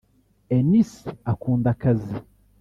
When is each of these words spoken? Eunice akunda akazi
Eunice 0.55 1.09
akunda 1.31 1.67
akazi 1.75 2.15